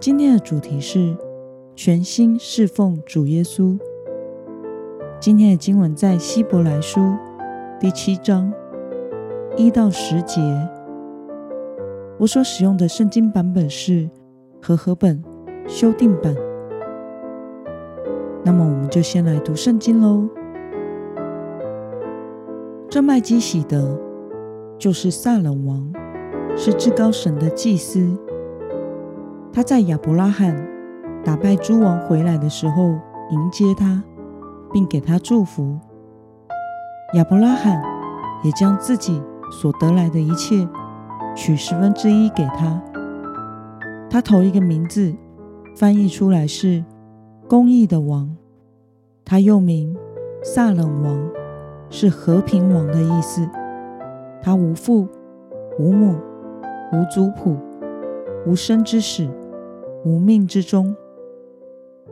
[0.00, 1.16] 今天的主题是
[1.74, 3.78] 全心侍奉主耶稣。
[5.18, 7.00] 今天的经文在希伯来书
[7.80, 8.52] 第七章
[9.56, 10.40] 一到十节。
[12.18, 14.08] 我所使用的圣经版本是
[14.60, 15.22] 和合本
[15.66, 16.34] 修订版。
[18.44, 20.28] 那么，我们就先来读圣经喽。
[22.90, 23.98] 这麦基洗德
[24.78, 25.90] 就是撒冷王，
[26.56, 28.14] 是至高神的祭司。
[29.54, 30.52] 他在亚伯拉罕
[31.24, 32.98] 打败诸王回来的时候
[33.30, 34.02] 迎接他，
[34.72, 35.78] 并给他祝福。
[37.12, 37.80] 亚伯拉罕
[38.42, 40.68] 也将自己所得来的一切。
[41.36, 42.80] 取十分之一给他，
[44.08, 45.12] 他头一个名字
[45.76, 46.84] 翻译出来是
[47.50, 48.36] “公义的王”，
[49.24, 49.96] 他又名
[50.44, 51.20] 撒冷王，
[51.90, 53.48] 是和平王的意思。
[54.40, 55.08] 他无父
[55.76, 56.14] 无母
[56.92, 57.56] 无族谱
[58.46, 59.28] 无生之始
[60.04, 60.94] 无命之中，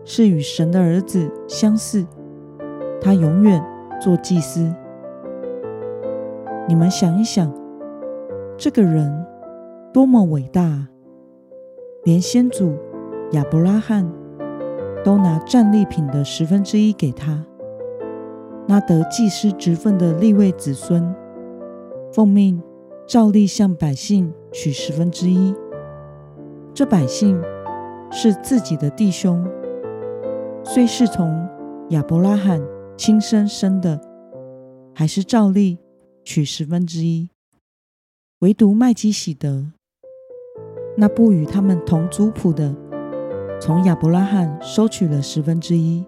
[0.04, 2.06] 是与神的儿子相似。
[3.00, 3.62] 他永远
[4.00, 4.72] 做祭司。
[6.68, 7.52] 你们想一想。
[8.58, 9.26] 这个人
[9.92, 10.86] 多么伟大！
[12.04, 12.74] 连先祖
[13.32, 14.08] 亚伯拉罕
[15.02, 17.44] 都拿战利品的十分之一给他。
[18.68, 21.12] 那得祭司职分的立位子孙，
[22.12, 22.62] 奉命
[23.04, 25.54] 照例向百姓取十分之一。
[26.72, 27.42] 这百姓
[28.14, 29.42] 是自己的弟兄，
[30.62, 31.48] 虽是从
[31.88, 32.60] 亚伯拉罕
[32.94, 33.98] 亲生生的，
[34.94, 35.78] 还是照例
[36.22, 37.30] 取十分之一。
[38.40, 39.64] 唯独麦基洗德，
[40.94, 42.76] 那不与他们同族谱的，
[43.58, 46.04] 从亚伯拉罕收取了十分之一，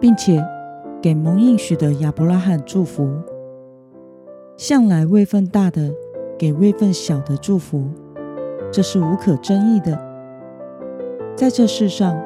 [0.00, 0.42] 并且
[1.02, 3.06] 给蒙应许的亚伯拉罕祝福。
[4.56, 5.92] 向来位份大的
[6.38, 7.90] 给位份小的祝福，
[8.72, 10.05] 这是无可争议的。
[11.36, 12.18] 在这世上，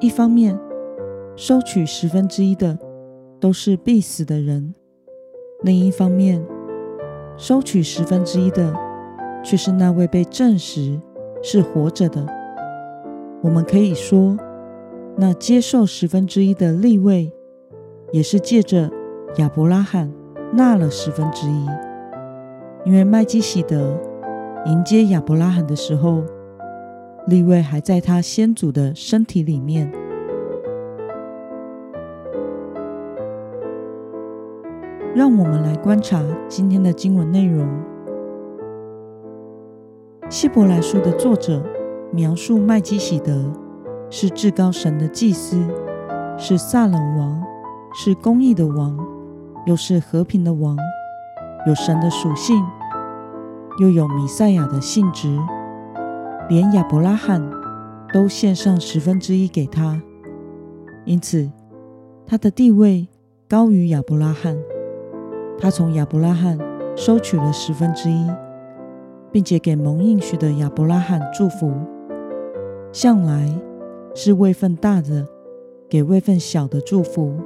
[0.00, 0.58] 一方面
[1.36, 2.78] 收取十分之一的
[3.38, 4.74] 都是必死的人，
[5.62, 6.42] 另一方面。
[7.36, 8.74] 收取十分之一的，
[9.44, 10.98] 却是那位被证实
[11.40, 12.26] 是活着的。
[13.42, 14.36] 我们可以说，
[15.16, 17.30] 那接受十分之一的利位，
[18.10, 18.90] 也是借着
[19.36, 20.10] 亚伯拉罕
[20.52, 21.66] 纳了十分之一。
[22.84, 23.96] 因为麦基洗德
[24.66, 26.24] 迎接亚伯拉罕的时候，
[27.28, 29.92] 利位还在他先祖的身体里面。
[35.14, 37.68] 让我们来观察今天的经文内容。
[40.30, 41.62] 希伯来书的作者
[42.12, 43.52] 描述麦基洗德
[44.08, 45.62] 是至高神的祭司，
[46.38, 47.42] 是撒冷王，
[47.92, 48.96] 是公义的王，
[49.66, 50.78] 又是和平的王，
[51.66, 52.64] 有神的属性，
[53.80, 55.36] 又有弥赛亚的性质，
[56.48, 57.42] 连亚伯拉罕
[58.10, 60.00] 都献上十分之一给他，
[61.04, 61.50] 因此
[62.26, 63.06] 他的地位
[63.46, 64.56] 高于亚伯拉罕。
[65.58, 66.58] 他从亚伯拉罕
[66.96, 68.30] 收取了十分之一，
[69.30, 71.70] 并且给蒙应许的亚伯拉罕祝福。
[72.92, 73.46] 向来
[74.14, 75.26] 是位份大的
[75.86, 77.36] 给位份小的祝福。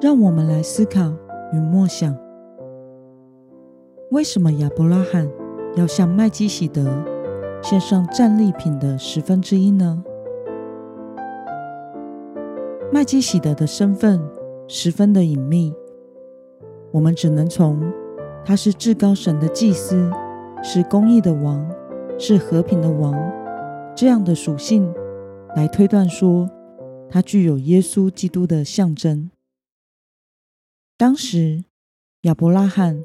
[0.00, 1.12] 让我们来思考
[1.52, 2.16] 与默想：
[4.14, 5.28] 为什么亚伯拉罕
[5.74, 7.04] 要向麦基洗德
[7.60, 10.04] 献上战利品的十分之一呢？
[12.92, 14.22] 麦基洗德的身份
[14.68, 15.74] 十分的隐秘，
[16.92, 17.92] 我们只能从
[18.44, 20.08] 他是至高神的祭司，
[20.62, 21.68] 是公义的王，
[22.16, 23.16] 是和平的王
[23.96, 24.94] 这样的属性
[25.56, 26.48] 来推断说，
[27.10, 29.28] 他具有耶稣基督的象征。
[30.96, 31.64] 当时
[32.22, 33.02] 亚伯拉罕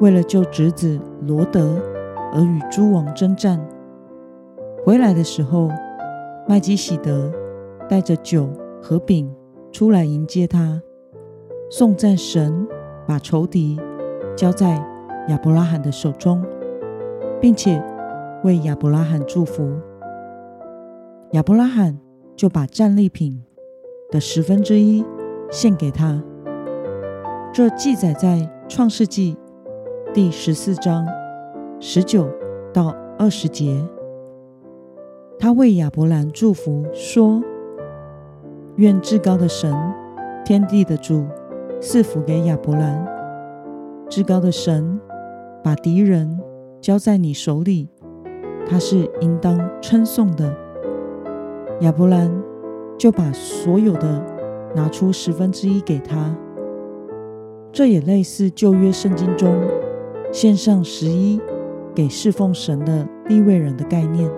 [0.00, 1.78] 为了救侄子罗德
[2.32, 3.60] 而与诸王征战，
[4.84, 5.68] 回来的时候，
[6.48, 7.32] 麦基洗德
[7.88, 8.48] 带着酒。
[8.82, 9.30] 和饼
[9.70, 10.80] 出来迎接他，
[11.70, 12.66] 颂赞神
[13.06, 13.78] 把仇敌
[14.34, 14.82] 交在
[15.28, 16.42] 亚伯拉罕的手中，
[17.42, 17.84] 并且
[18.42, 19.70] 为亚伯拉罕祝福。
[21.32, 22.00] 亚伯拉罕
[22.34, 23.44] 就把战利品
[24.10, 25.04] 的十分之一
[25.50, 26.24] 献给他。
[27.52, 29.36] 这记载在创世纪
[30.12, 31.06] 第十四章
[31.78, 32.28] 十九
[32.74, 33.80] 到二十节，
[35.38, 37.40] 他为亚伯兰祝福说
[38.74, 39.72] ：“愿至高的神，
[40.44, 41.24] 天地的主，
[41.80, 43.06] 赐福给亚伯兰。
[44.08, 45.00] 至高的神
[45.62, 46.40] 把敌人
[46.80, 47.88] 交在你手里，
[48.68, 50.52] 他是应当称颂的。”
[51.82, 52.28] 亚伯兰
[52.98, 54.20] 就把所有的
[54.74, 56.36] 拿出十分之一给他。
[57.72, 59.54] 这也类似旧约圣经中
[60.32, 61.40] 献上十一
[61.94, 64.30] 给侍奉神的利未人的概念。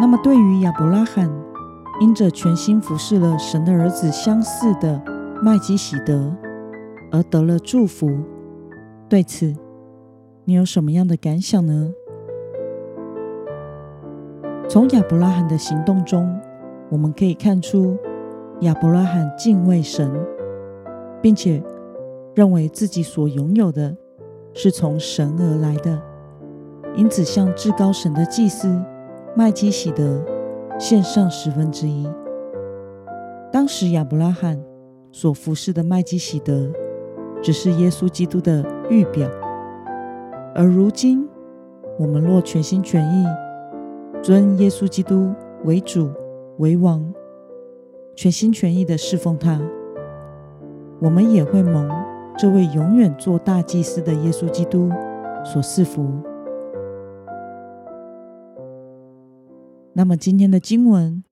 [0.00, 1.30] 那么，对于亚伯拉罕
[2.00, 5.00] 因着全心服侍了神的儿子相似的
[5.42, 6.30] 麦基洗德
[7.10, 8.10] 而得了祝福，
[9.08, 9.54] 对此，
[10.44, 11.90] 你有什么样的感想呢？
[14.68, 16.38] 从亚伯拉罕的行动中，
[16.90, 17.96] 我们可以看出
[18.64, 20.10] 亚伯拉罕敬畏神，
[21.20, 21.62] 并且
[22.34, 23.94] 认为自己所拥有的
[24.54, 26.00] 是从神而来的，
[26.96, 28.82] 因此向至高神的祭司
[29.36, 30.24] 麦基洗德
[30.78, 32.08] 献上十分之一。
[33.52, 34.58] 当时亚伯拉罕
[35.12, 36.72] 所服侍的麦基洗德，
[37.42, 39.28] 只是耶稣基督的预表。
[40.54, 41.28] 而如今，
[41.98, 43.26] 我们若全心全意
[44.22, 45.34] 尊耶稣基督
[45.64, 46.10] 为主
[46.58, 47.12] 为王，
[48.16, 49.60] 全心全意的侍奉他，
[51.00, 51.90] 我们也会蒙
[52.38, 54.88] 这位永远做大祭司的耶稣基督
[55.44, 56.08] 所赐福。
[59.92, 61.24] 那么，今天的经文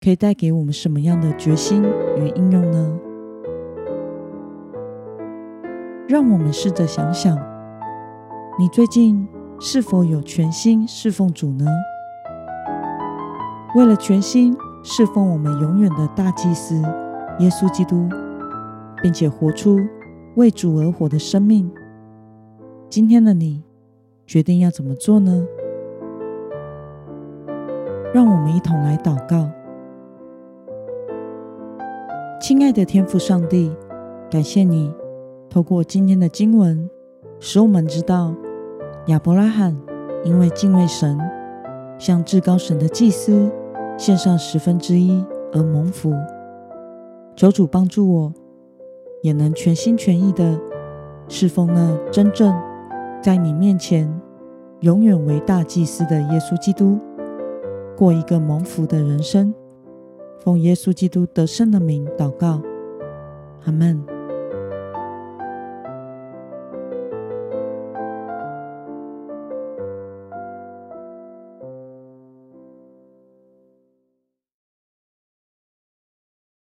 [0.00, 1.82] 可以带给我们什么样的决心
[2.16, 2.98] 与应用呢？
[6.08, 7.36] 让我们试着想想。
[8.58, 9.26] 你最近
[9.60, 11.66] 是否有全心侍奉主呢？
[13.74, 16.74] 为了全心侍奉我们永远的大祭司
[17.38, 18.08] 耶稣基督，
[19.00, 19.78] 并且活出
[20.34, 21.70] 为主而活的生命，
[22.88, 23.62] 今天的你
[24.26, 25.46] 决定要怎么做呢？
[28.12, 29.48] 让我们一同来祷告。
[32.40, 33.72] 亲爱的天父上帝，
[34.28, 34.92] 感谢你
[35.48, 36.90] 透过今天的经文，
[37.38, 38.34] 使我们知道，
[39.06, 39.76] 亚伯拉罕
[40.24, 41.16] 因为敬畏神，
[41.98, 43.48] 向至高神的祭司
[44.02, 46.12] 献上十分之一而蒙福。
[47.36, 48.32] 求主帮助我，
[49.22, 50.58] 也能全心全意的
[51.28, 52.52] 侍奉那真正
[53.22, 54.12] 在你面前
[54.80, 56.98] 永远为大祭司的耶稣基督，
[57.96, 59.54] 过一个蒙福的人生。
[60.40, 62.60] 奉耶稣基督得胜的名祷告，
[63.64, 64.11] 阿门。